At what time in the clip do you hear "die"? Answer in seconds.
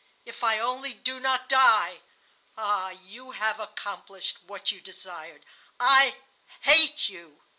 1.47-2.01